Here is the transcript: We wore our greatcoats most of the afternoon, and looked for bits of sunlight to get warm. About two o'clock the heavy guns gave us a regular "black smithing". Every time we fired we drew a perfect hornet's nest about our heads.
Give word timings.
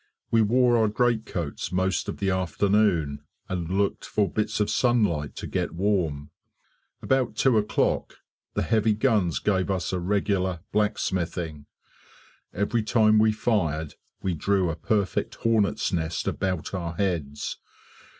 We 0.31 0.41
wore 0.41 0.77
our 0.77 0.87
greatcoats 0.87 1.71
most 1.71 2.09
of 2.09 2.17
the 2.17 2.31
afternoon, 2.31 3.21
and 3.47 3.69
looked 3.69 4.03
for 4.03 4.27
bits 4.27 4.59
of 4.59 4.67
sunlight 4.71 5.35
to 5.35 5.45
get 5.45 5.75
warm. 5.75 6.31
About 7.03 7.35
two 7.35 7.55
o'clock 7.59 8.15
the 8.55 8.63
heavy 8.63 8.95
guns 8.95 9.37
gave 9.37 9.69
us 9.69 9.93
a 9.93 9.99
regular 9.99 10.61
"black 10.71 10.97
smithing". 10.97 11.67
Every 12.51 12.81
time 12.81 13.19
we 13.19 13.31
fired 13.31 13.93
we 14.23 14.33
drew 14.33 14.71
a 14.71 14.75
perfect 14.75 15.35
hornet's 15.35 15.93
nest 15.93 16.27
about 16.27 16.73
our 16.73 16.93
heads. 16.95 17.57